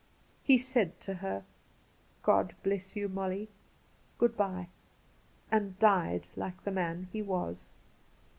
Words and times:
He 0.41 0.57
said 0.57 0.99
to 1.01 1.13
her,' 1.21 1.43
God 2.23 2.55
bless 2.63 2.95
you, 2.95 3.07
Molly 3.07 3.43
I 3.51 3.51
Good 4.17 4.35
bye 4.35 4.69
I' 5.51 5.55
and 5.55 5.77
died 5.77 6.27
like 6.35 6.63
the 6.63 6.71
man 6.71 7.07
he 7.13 7.21
was. 7.21 7.69